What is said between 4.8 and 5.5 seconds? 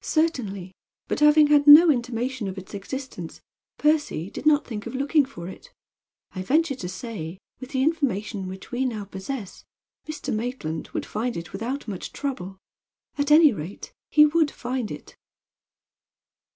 of looking for